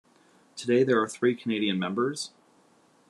[0.55, 2.31] Today there are three Canadian members.